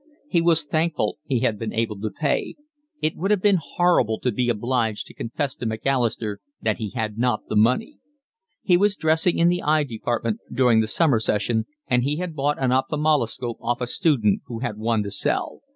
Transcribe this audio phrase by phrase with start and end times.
[0.27, 2.55] He was thankful he had been able to pay.
[3.03, 7.19] It would have been horrible to be obliged to confess to Macalister that he had
[7.19, 7.99] not the money.
[8.63, 12.57] He was dressing in the eye department during the summer session, and he had bought
[12.59, 15.61] an ophthalmoscope off a student who had one to sell.